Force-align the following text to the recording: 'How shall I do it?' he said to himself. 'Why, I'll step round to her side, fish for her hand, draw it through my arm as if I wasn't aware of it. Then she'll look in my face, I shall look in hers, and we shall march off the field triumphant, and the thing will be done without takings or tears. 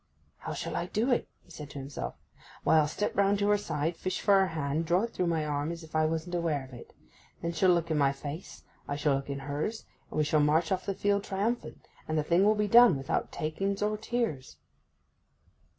'How 0.39 0.53
shall 0.55 0.75
I 0.75 0.87
do 0.87 1.11
it?' 1.11 1.27
he 1.43 1.51
said 1.51 1.69
to 1.69 1.77
himself. 1.77 2.15
'Why, 2.63 2.79
I'll 2.79 2.87
step 2.87 3.15
round 3.15 3.37
to 3.37 3.49
her 3.49 3.57
side, 3.59 3.95
fish 3.95 4.19
for 4.19 4.39
her 4.39 4.47
hand, 4.47 4.87
draw 4.87 5.03
it 5.03 5.13
through 5.13 5.27
my 5.27 5.45
arm 5.45 5.71
as 5.71 5.83
if 5.83 5.95
I 5.95 6.07
wasn't 6.07 6.33
aware 6.33 6.63
of 6.65 6.73
it. 6.73 6.91
Then 7.43 7.51
she'll 7.51 7.69
look 7.69 7.91
in 7.91 7.99
my 7.99 8.11
face, 8.11 8.63
I 8.87 8.95
shall 8.95 9.13
look 9.13 9.29
in 9.29 9.37
hers, 9.41 9.85
and 10.09 10.17
we 10.17 10.23
shall 10.23 10.39
march 10.39 10.71
off 10.71 10.87
the 10.87 10.95
field 10.95 11.23
triumphant, 11.23 11.85
and 12.07 12.17
the 12.17 12.23
thing 12.23 12.43
will 12.43 12.55
be 12.55 12.67
done 12.67 12.97
without 12.97 13.31
takings 13.31 13.83
or 13.83 13.95
tears. 13.95 14.57